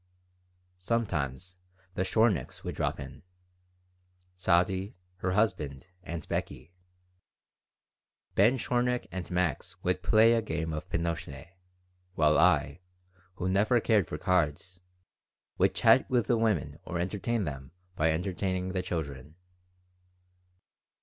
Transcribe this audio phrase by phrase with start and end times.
[0.79, 1.57] Sometimes
[1.93, 3.21] the Shorniks would drop in
[4.35, 6.71] Sadie, her husband, and Beckie.
[8.33, 11.45] Ben Shornik and Max would play a game of pinochle,
[12.15, 12.79] while I,
[13.35, 14.79] who never cared for cards,
[15.59, 19.35] would chat with the women or entertain them by entertaining the children.